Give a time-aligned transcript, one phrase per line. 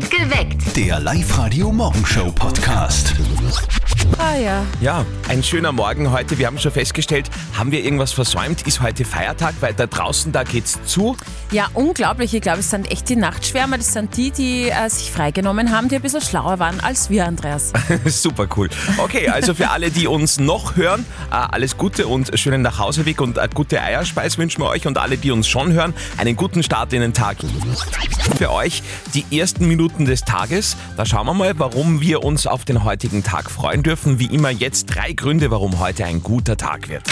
[0.00, 0.74] Geweckt.
[0.74, 3.12] Der Live-Radio-Morgenshow-Podcast.
[4.18, 4.64] Ah ja.
[4.80, 6.38] Ja, ein schöner Morgen heute.
[6.38, 8.66] Wir haben schon festgestellt, haben wir irgendwas versäumt?
[8.66, 11.14] Ist heute Feiertag, weil da draußen, da geht's zu.
[11.50, 12.32] Ja, unglaublich.
[12.32, 13.76] Ich glaube, es sind echt die Nachtschwärmer.
[13.76, 17.26] Das sind die, die äh, sich freigenommen haben, die ein bisschen schlauer waren als wir,
[17.26, 17.74] Andreas.
[18.06, 18.70] Super cool.
[18.96, 23.38] Okay, also für alle, die uns noch hören, äh, alles Gute und schönen Nachhauseweg und
[23.38, 26.94] eine gute Eierspeis wünschen wir euch und alle, die uns schon hören, einen guten Start
[26.94, 27.36] in den Tag.
[28.38, 28.82] Für euch
[29.12, 30.76] die ersten Minuten des Tages.
[30.96, 34.18] Da schauen wir mal, warum wir uns auf den heutigen Tag freuen dürfen.
[34.20, 37.02] Wie immer jetzt drei Gründe, warum heute ein guter Tag wird.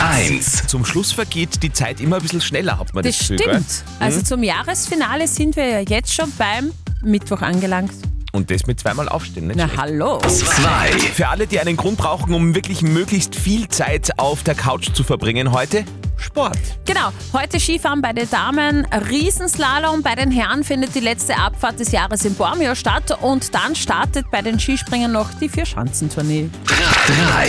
[0.00, 0.66] 1.
[0.68, 3.84] Zum Schluss vergeht die Zeit immer ein bisschen schneller, hat man das, Das Gefühl, stimmt.
[3.98, 6.72] Also zum Jahresfinale sind wir ja jetzt schon beim
[7.02, 7.92] Mittwoch angelangt.
[8.32, 9.80] Und das mit zweimal aufstehen, nicht Na schlecht.
[9.82, 10.18] hallo.
[10.20, 10.98] 2.
[11.14, 15.02] Für alle, die einen Grund brauchen, um wirklich möglichst viel Zeit auf der Couch zu
[15.02, 15.84] verbringen heute,
[16.20, 16.58] Sport.
[16.86, 21.92] Genau, heute Skifahren bei den Damen, Riesenslalom bei den Herren findet die letzte Abfahrt des
[21.92, 26.50] Jahres in Bormio statt und dann startet bei den Skispringern noch die Vier-Schanzentournee.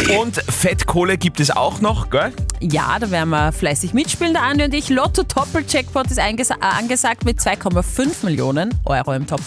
[0.06, 0.18] 3.
[0.20, 2.34] Und Fettkohle gibt es auch noch, gell?
[2.60, 4.90] Ja, da werden wir fleißig mitspielen, der Andi und ich.
[4.90, 9.44] Lotto Doppel-Jackpot ist eingesa- äh, angesagt mit 2,5 Millionen Euro im Topf.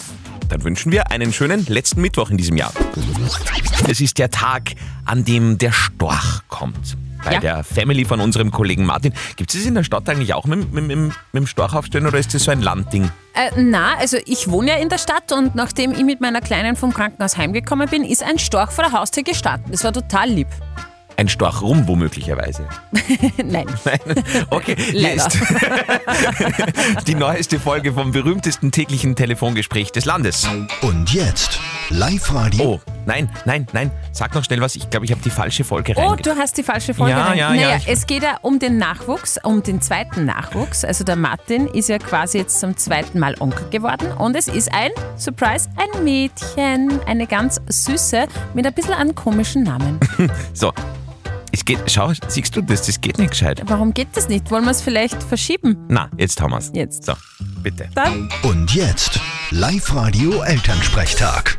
[0.49, 2.71] Dann wünschen wir einen schönen letzten Mittwoch in diesem Jahr.
[3.87, 4.71] Es ist der Tag,
[5.05, 6.97] an dem der Storch kommt.
[7.23, 7.39] Bei Ja.
[7.39, 9.11] der Family von unserem Kollegen Martin.
[9.35, 12.05] Gibt es das in der Stadt eigentlich auch mit, mit, mit, mit dem Storch aufstellen
[12.05, 13.09] oder ist das so ein Landding?
[13.33, 16.75] Äh, na, also ich wohne ja in der Stadt und nachdem ich mit meiner Kleinen
[16.75, 19.65] vom Krankenhaus heimgekommen bin, ist ein Storch vor der Haustür gestartet.
[19.71, 20.47] Das war total lieb.
[21.17, 22.67] Ein Storch rum womöglicherweise.
[23.43, 23.67] Nein.
[24.49, 25.29] Okay, hier ist
[27.07, 30.47] die neueste Folge vom berühmtesten täglichen Telefongespräch des Landes.
[30.81, 32.63] Und jetzt Live-Radio.
[32.63, 33.91] Oh, nein, nein, nein.
[34.11, 34.75] Sag noch schnell was.
[34.75, 37.37] Ich glaube, ich habe die falsche Folge Oh, du hast die falsche Folge Ja, rein.
[37.37, 40.83] ja, naja, ja, ich- es geht ja um den Nachwuchs, um den zweiten Nachwuchs.
[40.83, 44.71] Also der Martin ist ja quasi jetzt zum zweiten Mal Onkel geworden und es ist
[44.73, 46.99] ein, Surprise, ein Mädchen.
[47.05, 49.99] Eine ganz süße mit ein bisschen einem komischen Namen.
[50.53, 50.73] So.
[51.55, 52.85] Es geht, schau, siehst du das?
[52.85, 53.61] Das geht nicht gescheit.
[53.67, 54.51] Warum geht das nicht?
[54.51, 55.77] Wollen wir es vielleicht verschieben?
[55.87, 56.69] Na, jetzt haben wir's.
[56.73, 57.05] Jetzt.
[57.05, 57.13] So,
[57.63, 57.87] bitte.
[57.95, 59.21] Dann Und jetzt
[59.51, 61.57] Live-Radio Elternsprechtag.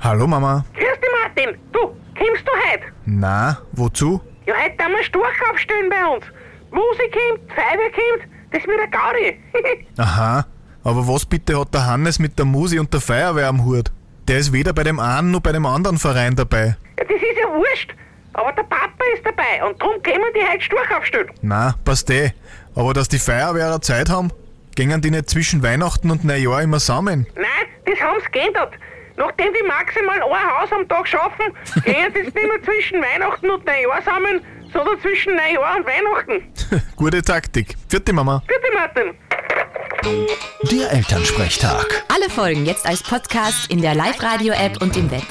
[0.00, 0.62] Hallo Mama.
[0.74, 1.58] Grüß dich, Martin.
[1.72, 1.78] Du,
[2.18, 2.84] kommst du heute?
[3.06, 4.20] Na, wozu?
[4.44, 6.26] Ja, heute haben wir Storch aufstellen bei uns.
[6.70, 9.86] Musik kommt, Feuerwehr kommt, das wird ein Gaudi.
[9.96, 10.44] Aha,
[10.84, 13.90] aber was bitte hat der Hannes mit der Musi und der Feuerwehr am Hut?
[14.28, 16.76] Der ist weder bei dem einen noch bei dem anderen Verein dabei.
[16.98, 17.94] ja, das ist ja wurscht.
[18.34, 21.30] Aber der Papa ist dabei und darum können wir die heute Storch aufstellen.
[21.42, 22.32] Na, passt eh.
[22.74, 24.30] Aber dass die Feuerwehrer Zeit haben,
[24.74, 27.26] gingen die nicht zwischen Weihnachten und Neujahr immer zusammen.
[27.34, 27.44] Nein,
[27.84, 28.72] das haben sie geändert.
[29.16, 31.52] Nachdem die maximal ein Haus am Tag schaffen,
[31.84, 34.40] gehen sie nicht mehr zwischen Weihnachten und Neujahr zusammen,
[34.72, 36.82] sondern zwischen Neujahr und Weihnachten.
[36.96, 37.74] Gute Taktik.
[37.88, 38.42] Vierte Mama.
[38.46, 39.14] Bitte, Martin.
[40.04, 42.04] Der Elternsprechtag.
[42.08, 45.22] Alle Folgen jetzt als Podcast in der Live-Radio-App und im Web.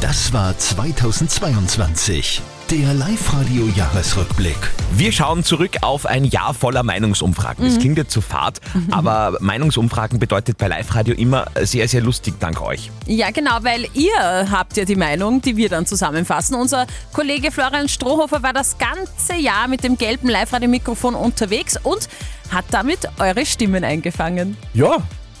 [0.00, 2.40] Das war 2022.
[2.70, 4.56] Der Live-Radio Jahresrückblick.
[4.94, 7.66] Wir schauen zurück auf ein Jahr voller Meinungsumfragen.
[7.66, 12.62] Das klingt jetzt zu fad, aber Meinungsumfragen bedeutet bei Live-Radio immer sehr, sehr lustig, dank
[12.62, 12.90] euch.
[13.06, 16.54] Ja, genau, weil ihr habt ja die Meinung, die wir dann zusammenfassen.
[16.54, 22.08] Unser Kollege Florian Strohhofer war das ganze Jahr mit dem gelben Live-Radio-Mikrofon unterwegs und
[22.52, 24.56] hat damit eure Stimmen eingefangen.
[24.74, 24.98] Ja,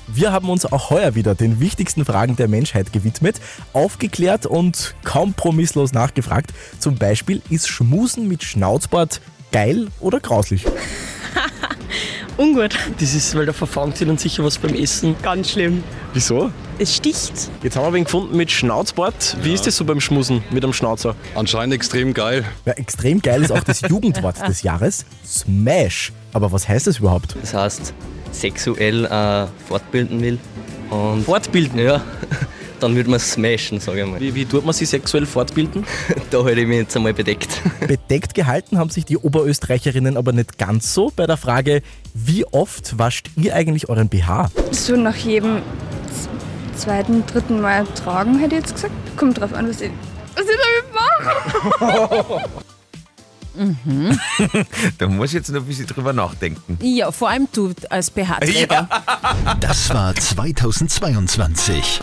[0.08, 3.40] wir haben uns auch heuer wieder den wichtigsten Fragen der Menschheit gewidmet,
[3.72, 6.52] aufgeklärt und kompromisslos nachgefragt.
[6.78, 9.20] Zum Beispiel, ist Schmusen mit Schnauzbart
[9.52, 10.66] geil oder grauslich?
[12.36, 12.76] Ungut.
[12.98, 15.14] Das ist, weil da verfangt sich dann sicher was beim Essen.
[15.22, 15.82] Ganz schlimm.
[16.14, 16.50] Wieso?
[16.78, 17.32] Es sticht.
[17.62, 19.36] Jetzt haben wir wen gefunden mit Schnauzbart.
[19.42, 21.14] Wie ist das so beim Schmusen mit dem Schnauzer?
[21.34, 22.44] Anscheinend extrem geil.
[22.64, 26.12] Ja, extrem geil ist auch das Jugendwort des Jahres, Smash.
[26.32, 27.36] Aber was heißt das überhaupt?
[27.40, 27.92] Das heißt,
[28.32, 30.38] sexuell äh, fortbilden will.
[30.90, 31.78] Und Fortbilden.
[31.78, 32.00] ja,
[32.80, 34.20] dann würde man smashen, sage ich mal.
[34.20, 35.84] Wie, wie tut man sich sexuell fortbilden?
[36.30, 37.60] Da hätte ich mich jetzt einmal bedeckt.
[37.86, 41.82] Bedeckt gehalten haben sich die Oberösterreicherinnen aber nicht ganz so bei der Frage,
[42.14, 44.50] wie oft wascht ihr eigentlich euren BH?
[44.70, 45.58] So nach jedem
[46.74, 48.94] zweiten, dritten Mal tragen, hätte ich jetzt gesagt.
[49.16, 49.90] Kommt drauf an, was ich,
[50.34, 52.50] was ich damit mache.
[54.98, 56.78] Da muss ich jetzt noch ein bisschen drüber nachdenken.
[56.80, 58.88] Ja, vor allem du als BH-Träger.
[59.60, 62.00] Das war 2022.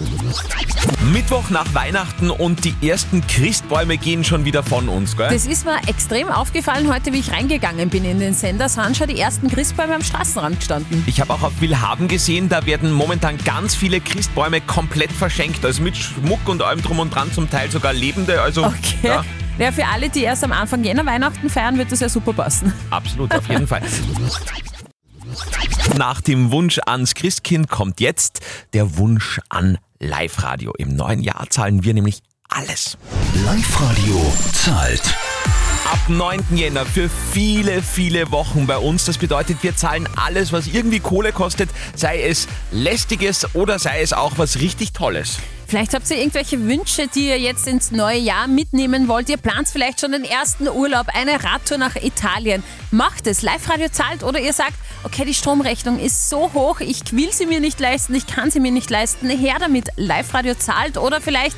[1.11, 5.29] Mittwoch nach Weihnachten und die ersten Christbäume gehen schon wieder von uns, gell?
[5.31, 8.69] Das ist mir extrem aufgefallen heute, wie ich reingegangen bin in den Sender.
[8.69, 11.03] Sind schon die ersten Christbäume am Straßenrand gestanden.
[11.07, 15.65] Ich habe auch auf Willhaben gesehen, da werden momentan ganz viele Christbäume komplett verschenkt.
[15.65, 18.41] Also mit Schmuck und allem drum und dran, zum Teil sogar lebende.
[18.41, 18.97] Also Okay.
[19.03, 19.23] ja,
[19.59, 22.73] Ja, für alle, die erst am Anfang Jänner Weihnachten feiern, wird das ja super passen.
[22.89, 23.81] absolut, auf jeden Fall.
[25.97, 28.39] nach dem Wunsch ans Christkind kommt jetzt
[28.73, 30.73] der Wunsch an Live-Radio.
[30.77, 32.97] Im neuen Jahr zahlen wir nämlich alles.
[33.45, 35.13] Live-Radio zahlt.
[35.89, 36.55] Ab 9.
[36.55, 39.05] Jänner für viele, viele Wochen bei uns.
[39.05, 44.13] Das bedeutet, wir zahlen alles, was irgendwie Kohle kostet, sei es lästiges oder sei es
[44.13, 45.39] auch was richtig Tolles.
[45.65, 49.29] Vielleicht habt ihr irgendwelche Wünsche, die ihr jetzt ins neue Jahr mitnehmen wollt.
[49.29, 52.61] Ihr plant vielleicht schon den ersten Urlaub, eine Radtour nach Italien.
[52.91, 53.41] Macht es.
[53.41, 57.61] Live-Radio zahlt oder ihr sagt, okay, die Stromrechnung ist so hoch, ich will sie mir
[57.61, 59.27] nicht leisten, ich kann sie mir nicht leisten.
[59.27, 59.87] Her damit.
[59.95, 61.57] Live-Radio zahlt oder vielleicht,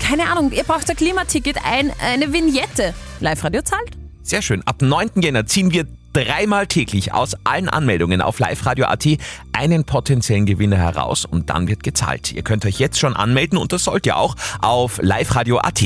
[0.00, 2.92] keine Ahnung, ihr braucht ein Klimaticket, ein, eine Vignette.
[3.22, 3.92] Live-Radio zahlt.
[4.22, 4.62] Sehr schön.
[4.66, 5.22] Ab 9.
[5.22, 9.06] Jänner ziehen wir dreimal täglich aus allen Anmeldungen auf liveradio.at
[9.52, 12.32] einen potenziellen Gewinner heraus und dann wird gezahlt.
[12.32, 15.82] Ihr könnt euch jetzt schon anmelden und das sollt ihr auch auf liveradio.at.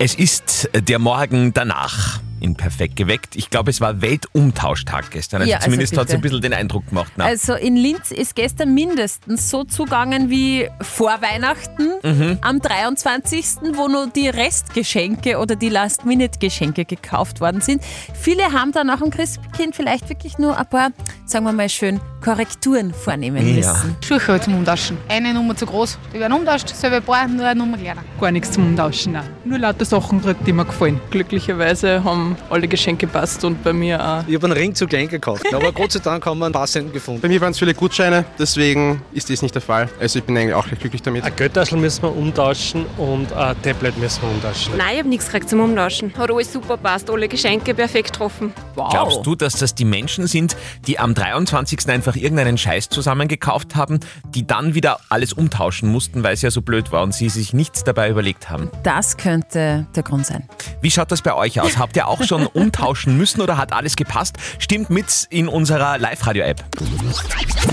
[0.00, 2.20] Es ist der Morgen danach.
[2.44, 3.36] In perfekt geweckt.
[3.36, 5.40] Ich glaube, es war Weltumtauschtag gestern.
[5.40, 7.10] Also Ja, also zumindest hat es ein bisschen den Eindruck gemacht.
[7.16, 12.38] Na, Also in Linz ist gestern mindestens so zugangen wie vor Weihnachten Mhm.
[12.42, 17.82] am 23., wo nur die Restgeschenke oder die Last-Minute-Geschenke gekauft worden sind.
[18.12, 20.90] Viele haben dann auch am Christkind vielleicht wirklich nur ein paar,
[21.24, 23.54] sagen wir mal schön, Korrekturen vornehmen Ja.
[23.72, 23.96] müssen.
[24.06, 24.98] Schuhe halt zum Umtauschen.
[25.08, 28.02] Eine Nummer zu groß, die werden umtauscht, selbe Paar, nur eine Nummer kleiner.
[28.20, 29.24] Gar nichts zum Umtauschen, nein.
[29.44, 31.00] Nur lauter Sachen gekriegt, die mir gefallen.
[31.10, 34.24] Glücklicherweise haben alle Geschenke passt und bei mir auch.
[34.26, 36.92] Ich habe einen Ring zu klein gekauft, aber Gott sei Dank haben wir einen passenden
[36.92, 37.20] gefunden.
[37.20, 39.88] Bei mir waren es viele Gutscheine, deswegen ist das nicht der Fall.
[40.00, 41.24] Also ich bin eigentlich auch recht glücklich damit.
[41.24, 44.76] Ein Geldtaschel müssen wir umtauschen und ein Tablet müssen wir umtauschen.
[44.76, 46.12] Nein, ich habe nichts gekriegt zum Umtauschen.
[46.16, 48.52] Hat alles super passt, alle Geschenke perfekt getroffen.
[48.74, 50.56] Glaubst du, dass das die Menschen sind,
[50.86, 51.88] die am 23.
[51.88, 56.62] einfach irgendeinen Scheiß zusammengekauft haben, die dann wieder alles umtauschen mussten, weil es ja so
[56.62, 58.70] blöd war und sie sich nichts dabei überlegt haben?
[58.82, 60.48] Das könnte der Grund sein.
[60.80, 61.78] Wie schaut das bei euch aus?
[61.78, 64.36] Habt ihr auch schon umtauschen müssen oder hat alles gepasst?
[64.58, 66.64] Stimmt mit in unserer Live-Radio-App.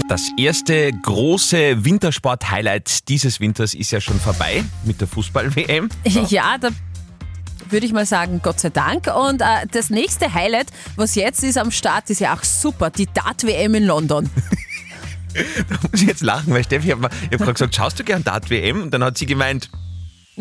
[0.07, 5.89] Das erste große Wintersport-Highlight dieses Winters ist ja schon vorbei mit der Fußball-WM.
[6.29, 6.69] Ja, da
[7.69, 9.07] würde ich mal sagen, Gott sei Dank.
[9.07, 13.07] Und äh, das nächste Highlight, was jetzt ist am Start, ist ja auch super, die
[13.07, 14.29] Dart-WM in London.
[15.33, 18.21] Da muss ich jetzt lachen, weil Steffi, ich habe hab gerade gesagt, schaust du gern
[18.21, 18.81] Dart-WM?
[18.83, 19.69] Und dann hat sie gemeint,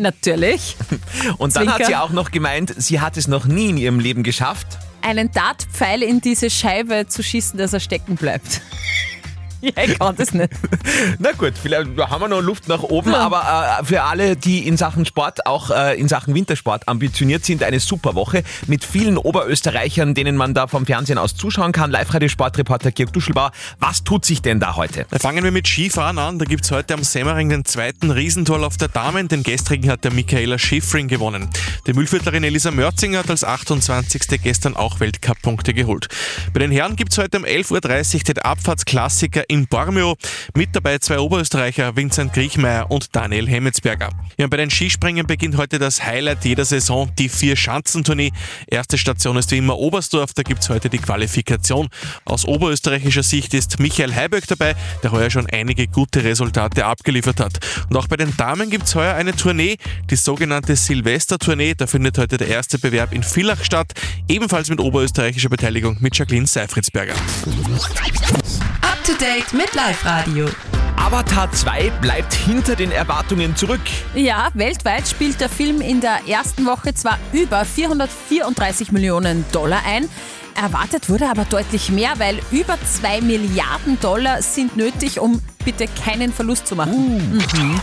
[0.01, 0.75] Natürlich.
[1.37, 1.85] und dann hat Zwinker.
[1.85, 4.79] sie auch noch gemeint, sie hat es noch nie in ihrem Leben geschafft.
[5.03, 8.61] Einen Dartpfeil in diese Scheibe zu schießen, dass er stecken bleibt.
[9.75, 10.49] ja, ich kann das nicht.
[11.19, 14.75] Na gut, vielleicht haben wir noch Luft nach oben, aber äh, für alle, die in
[14.75, 20.15] Sachen Sport, auch äh, in Sachen Wintersport ambitioniert sind, eine super Woche mit vielen Oberösterreichern,
[20.15, 21.91] denen man da vom Fernsehen aus zuschauen kann.
[21.91, 25.05] Live-Radio-Sportreporter Georg Duschelbauer, was tut sich denn da heute?
[25.11, 26.39] Da fangen wir mit Skifahren an.
[26.39, 29.27] Da gibt es heute am Semmering den zweiten Riesentorlauf der Damen.
[29.27, 31.49] Den gestrigen hat der Michaela Schifrin gewonnen.
[31.85, 34.41] Die Mühlviertlerin Elisa Mörzinger hat als 28.
[34.41, 36.07] gestern auch Weltcup-Punkte geholt.
[36.53, 40.15] Bei den Herren gibt es heute um 11.30 Uhr den Abfahrtsklassiker in Bormio.
[40.55, 44.09] Mit dabei zwei Oberösterreicher, Vincent Griechmeier und Daniel Hemmetsberger.
[44.37, 48.31] Ja, bei den Skispringen beginnt heute das Highlight jeder Saison, die Vier-Schanzentournee.
[48.67, 51.89] Erste Station ist wie immer Oberstdorf, da gibt es heute die Qualifikation.
[52.23, 57.59] Aus oberösterreichischer Sicht ist Michael Heiböck dabei, der heuer schon einige gute Resultate abgeliefert hat.
[57.89, 59.75] Und auch bei den Damen gibt es heuer eine Tournee,
[60.09, 61.73] die sogenannte Silvester-Tournee.
[61.75, 63.91] Da findet heute der erste Bewerb in Villach statt,
[64.29, 67.15] ebenfalls mit oberösterreichischer Beteiligung mit Jacqueline Seifritzberger.
[69.01, 70.47] Up to date mit Live Radio.
[70.95, 73.81] Avatar 2 bleibt hinter den Erwartungen zurück.
[74.13, 80.07] Ja, weltweit spielt der Film in der ersten Woche zwar über 434 Millionen Dollar ein,
[80.55, 86.33] erwartet wurde aber deutlich mehr, weil über 2 Milliarden Dollar sind nötig, um bitte keinen
[86.33, 87.37] Verlust zu machen.
[87.37, 87.79] Mhm.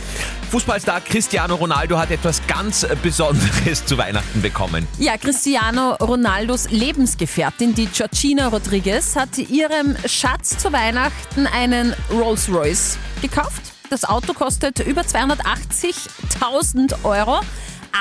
[0.51, 4.87] Fußballstar Cristiano Ronaldo hat etwas ganz Besonderes zu Weihnachten bekommen.
[4.99, 13.61] Ja, Cristiano Ronaldos Lebensgefährtin, die Georgina Rodriguez, hat ihrem Schatz zu Weihnachten einen Rolls-Royce gekauft.
[13.91, 17.41] Das Auto kostet über 280.000 Euro.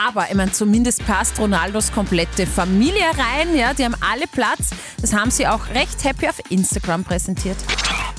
[0.08, 3.56] Aber ich meine, zumindest passt Ronaldos komplette Familie rein.
[3.56, 4.70] Ja, die haben alle Platz.
[5.02, 7.58] Das haben sie auch recht happy auf Instagram präsentiert.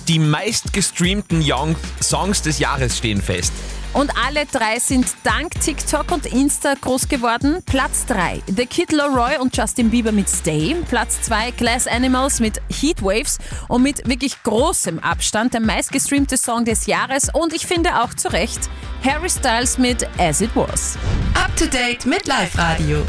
[0.08, 3.52] Die meistgestreamten Young Songs des Jahres stehen fest.
[3.92, 7.58] Und alle drei sind dank TikTok und Insta groß geworden.
[7.66, 10.76] Platz 3, The Kid Laroi und Justin Bieber mit Stay.
[10.88, 13.38] Platz 2, Glass Animals mit Heatwaves.
[13.68, 17.28] Und mit wirklich großem Abstand der meistgestreamte Song des Jahres.
[17.32, 18.60] Und ich finde auch zu Recht,
[19.04, 20.96] Harry Styles mit As It Was.
[21.34, 23.02] Up to date mit Live Radio.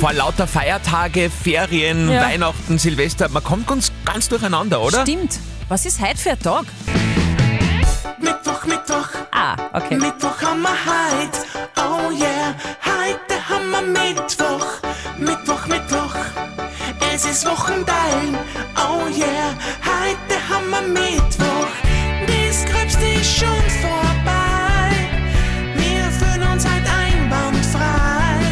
[0.00, 2.22] Vor lauter Feiertage, Ferien, Ja.
[2.22, 5.02] Weihnachten, Silvester, man kommt ganz, ganz durcheinander, oder?
[5.02, 5.38] Stimmt.
[5.72, 6.66] Was ist heute für ein Tag?
[8.18, 9.08] Mittwoch, Mittwoch.
[9.30, 9.96] Ah, okay.
[9.96, 11.38] Mittwoch haben wir heute.
[11.78, 14.66] Oh yeah, heute haben wir Mittwoch.
[15.16, 16.14] Mittwoch, Mittwoch.
[17.10, 18.36] Es ist Wochenteilen.
[18.76, 21.72] Oh yeah, heute haben wir Mittwoch.
[22.26, 24.92] Das Gröbste ist schon vorbei.
[25.74, 28.44] Wir fühlen uns halt einwandfrei.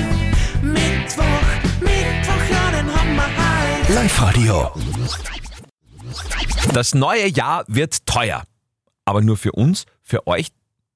[0.63, 1.49] Mittwoch,
[1.81, 3.89] Mittwoch, ja, den haben wir halt.
[3.91, 4.73] Live-Radio.
[6.73, 8.45] Das neue Jahr wird teuer.
[9.05, 10.49] Aber nur für uns, für euch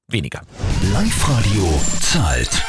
[0.07, 0.43] weniger.
[0.93, 2.63] Live-Radio zahlt.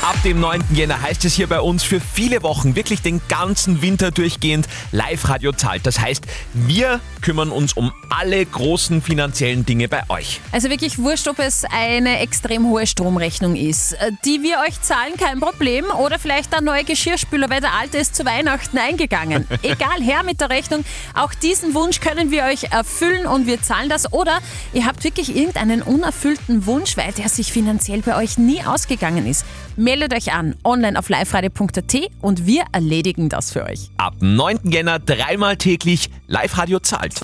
[0.00, 0.62] Ab dem 9.
[0.72, 5.50] Jänner heißt es hier bei uns für viele Wochen, wirklich den ganzen Winter durchgehend, Live-Radio
[5.50, 5.86] zahlt.
[5.86, 6.24] Das heißt,
[6.54, 10.40] wir kümmern uns um alle großen finanziellen Dinge bei euch.
[10.52, 15.40] Also wirklich wurscht, ob es eine extrem hohe Stromrechnung ist, die wir euch zahlen, kein
[15.40, 15.86] Problem.
[15.90, 19.48] Oder vielleicht ein neuer Geschirrspüler, weil der alte ist zu Weihnachten eingegangen.
[19.62, 20.84] Egal, her mit der Rechnung.
[21.14, 24.12] Auch diesen Wunsch können wir euch erfüllen und wir zahlen das.
[24.12, 24.38] Oder
[24.72, 29.44] ihr habt wirklich irgendeinen unerfüllten Wunsch, weil der sich finanziell bei euch nie ausgegangen ist.
[29.88, 33.88] Meldet euch an online auf liveradio.at und wir erledigen das für euch.
[33.96, 34.70] Ab 9.
[34.70, 37.14] Jänner dreimal täglich Live-Radio zahlt.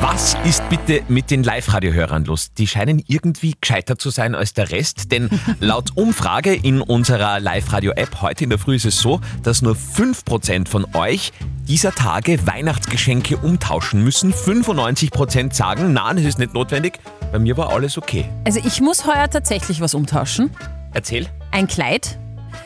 [0.00, 2.54] Was ist bitte mit den Live-Radio-Hörern los?
[2.54, 5.28] Die scheinen irgendwie gescheiter zu sein als der Rest, denn
[5.60, 10.68] laut Umfrage in unserer Live-Radio-App heute in der Früh ist es so, dass nur 5%
[10.68, 11.32] von euch
[11.68, 14.32] dieser Tage Weihnachtsgeschenke umtauschen müssen.
[14.32, 16.98] 95% sagen, nein, es ist nicht notwendig.
[17.30, 18.24] Bei mir war alles okay.
[18.46, 20.48] Also ich muss heuer tatsächlich was umtauschen.
[20.94, 21.28] Erzähl.
[21.50, 22.18] Ein Kleid.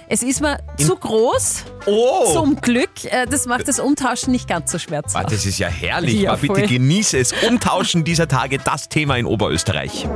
[0.09, 1.65] Es ist mir zu groß.
[1.87, 2.33] Oh.
[2.33, 3.05] Zum Glück.
[3.05, 5.27] Äh, Das macht das Umtauschen nicht ganz so schmerzhaft.
[5.27, 6.23] Ah, das ist ja herrlich.
[6.23, 6.67] Ja, Aber bitte voll.
[6.67, 7.33] genieße es.
[7.49, 10.07] Umtauschen dieser Tage das Thema in Oberösterreich.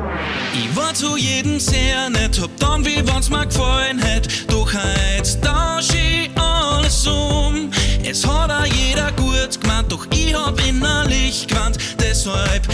[0.55, 4.51] Ich war zu jedem sehr nett, hab dann, wie wenn's mir gefallen hätt.
[4.51, 7.71] Doch heute tausch ich alles um.
[8.09, 11.79] Es hat auch jeder gut gemeint, doch ich hab innerlich gewandt.
[11.99, 12.66] Deshalb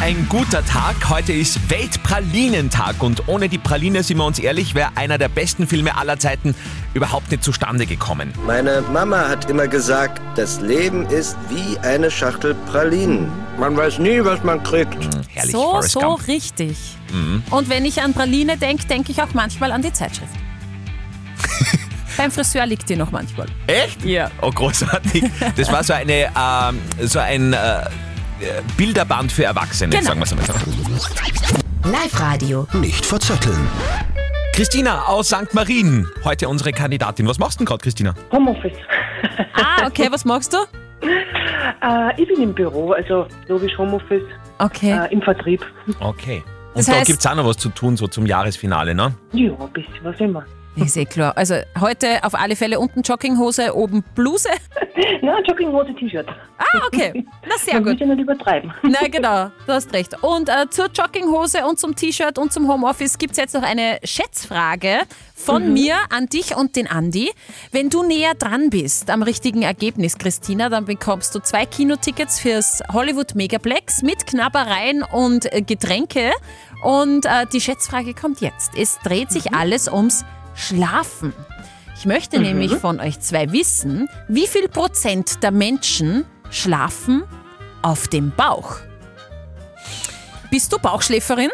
[0.00, 1.08] ein guter Tag.
[1.08, 3.02] Heute ist Weltpralinentag.
[3.02, 6.54] Und ohne die Praline, sind wir uns ehrlich, wäre einer der besten Filme aller Zeiten
[6.94, 8.32] überhaupt nicht zustande gekommen.
[8.46, 13.28] Meine Mama hat immer gesagt, das Leben ist wie eine Schachtel Pralinen.
[13.58, 14.96] Man weiß nie, was man kriegt.
[15.32, 16.28] Herrlich, so, Forrest so Gump.
[16.28, 16.76] richtig.
[17.12, 17.42] Mhm.
[17.50, 20.32] Und wenn ich an Praline denke, denke ich auch manchmal an die Zeitschrift.
[22.16, 23.46] Beim Friseur liegt die noch manchmal.
[23.66, 24.04] Echt?
[24.04, 24.30] Ja.
[24.40, 25.24] Oh, großartig.
[25.56, 27.80] Das war so, eine, ähm, so ein äh,
[28.76, 30.04] Bilderband für Erwachsene, Genau.
[30.04, 31.90] sagen wir es einmal so.
[31.90, 32.66] Live-Radio.
[32.74, 33.68] Nicht verzetteln.
[34.52, 35.52] Christina aus St.
[35.52, 37.26] Marien, heute unsere Kandidatin.
[37.28, 38.14] Was machst du denn gerade, Christina?
[38.32, 38.76] Homeoffice.
[39.54, 40.58] Ah, okay, was magst du?
[41.82, 44.22] Äh, ich bin im Büro, also logisch Homeoffice.
[44.58, 44.92] Okay.
[44.92, 45.64] Äh, Im Vertrieb.
[46.00, 46.42] Okay.
[46.72, 49.14] Und Das da heißt- gibt es auch noch was zu tun, so zum Jahresfinale, ne?
[49.32, 50.44] Ja, ein bisschen, was immer.
[50.76, 51.32] Ist eh klar.
[51.36, 54.50] Also heute auf alle Fälle unten Jogginghose, oben Bluse.
[55.22, 56.26] Na, Jogginghose, T-Shirt.
[56.58, 57.24] Ah, okay.
[57.48, 57.92] Na, sehr Man gut.
[57.94, 58.72] muss ja nicht übertreiben.
[58.82, 60.22] Na genau, du hast recht.
[60.22, 63.98] Und äh, zur Jogginghose und zum T-Shirt und zum Homeoffice gibt es jetzt noch eine
[64.04, 65.00] Schätzfrage
[65.34, 65.72] von Mhm.
[65.72, 67.30] mir an dich und den Andi.
[67.72, 72.82] Wenn du näher dran bist am richtigen Ergebnis, Christina, dann bekommst du zwei Kinotickets fürs
[72.92, 76.30] Hollywood Megaplex mit Knabbereien und äh, Getränke.
[76.82, 78.72] Und äh, die Schätzfrage kommt jetzt.
[78.76, 80.24] Es dreht sich alles ums
[80.56, 81.32] Schlafen.
[81.98, 82.44] Ich möchte Mhm.
[82.44, 87.24] nämlich von euch zwei wissen, wie viel Prozent der Menschen schlafen
[87.82, 88.76] auf dem Bauch?
[90.50, 91.50] Bist du Bauchschläferin?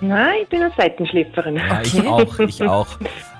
[0.00, 1.56] Nein, ich bin eine Seitenschläferin.
[1.56, 2.86] Ja, ich auch, ich auch.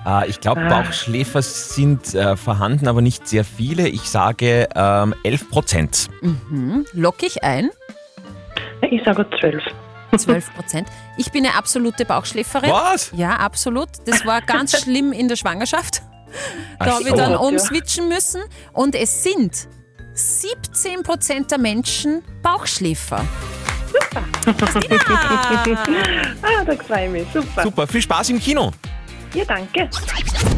[0.05, 0.81] Äh, ich glaube, Ah.
[0.81, 3.87] Bauchschläfer sind äh, vorhanden, aber nicht sehr viele.
[3.87, 6.09] Ich sage ähm, 11 Prozent.
[6.21, 6.85] Mhm.
[6.93, 7.69] Lock ich ein?
[8.91, 9.63] Ich sage 12.
[10.17, 10.87] 12 Prozent.
[11.17, 12.71] Ich bin eine absolute Bauchschläferin.
[12.71, 13.11] Was?
[13.15, 13.89] Ja, absolut.
[14.05, 16.01] Das war ganz schlimm in der Schwangerschaft.
[16.79, 17.15] Da habe ich so.
[17.15, 17.37] dann Ja.
[17.37, 18.41] umswitchen müssen.
[18.73, 19.67] Und es sind
[20.13, 23.25] 17 Prozent der Menschen Bauchschläfer.
[24.15, 24.51] ah,
[26.65, 27.27] da freue ich mich.
[27.33, 27.63] Super.
[27.63, 28.71] Super, viel Spaß im Kino.
[29.33, 29.89] Ja, danke.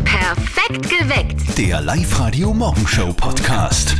[0.03, 1.57] Perfekt geweckt.
[1.57, 3.95] Der Live-Radio Morgenshow Podcast.